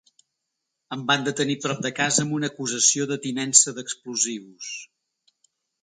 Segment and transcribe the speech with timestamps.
[0.97, 4.75] Em van detenir prop de casa amb una acusació de tinença d’explosius.